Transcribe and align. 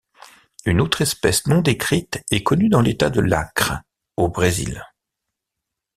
Une 0.65 0.81
autre 0.81 1.03
espèce 1.03 1.45
non-décrite 1.45 2.23
est 2.31 2.41
connue 2.41 2.69
dans 2.69 2.81
l'État 2.81 3.11
de 3.11 3.21
l'Acre, 3.21 3.73
au 4.17 4.29
Brésil. 4.29 4.83